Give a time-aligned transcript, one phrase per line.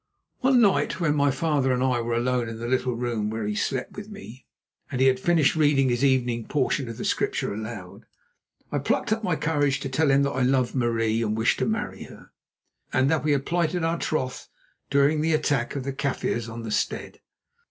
[0.39, 3.53] One night when my father and I were alone in the little room where he
[3.53, 4.47] slept with me,
[4.89, 8.07] and he had finished reading his evening portion of Scripture aloud,
[8.71, 11.67] I plucked up my courage to tell him that I loved Marie and wished to
[11.67, 12.31] marry her,
[12.91, 14.49] and that we had plighted our troth
[14.89, 17.21] during the attack of the Kaffirs on the stead.